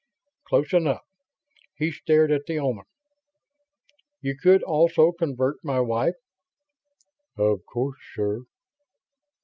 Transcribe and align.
"Close 0.47 0.73
enough." 0.73 1.03
He 1.75 1.91
stared 1.91 2.31
at 2.31 2.47
the 2.47 2.57
Oman. 2.57 2.85
"You 4.19 4.35
could 4.35 4.63
also 4.63 5.11
convert 5.11 5.63
my 5.63 5.79
wife?" 5.79 6.15
"Of 7.37 7.63
course, 7.67 7.99
sir." 8.15 8.45